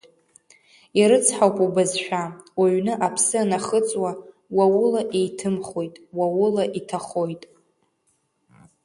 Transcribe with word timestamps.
Ирыцҳауп 0.99 1.57
убызшәа, 1.65 2.23
уҩны 2.61 2.93
аԥсы 3.05 3.37
анахыҵуа, 3.43 4.11
уа 4.57 4.65
ула 4.83 5.01
еиҭымхоит, 5.19 5.95
уа 6.17 6.27
ула 6.39 6.63
иҭахоит. 6.79 7.43